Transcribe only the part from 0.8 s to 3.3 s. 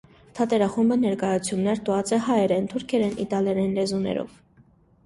ներկայացումներ տուած է հայերէն, թուրքերէն,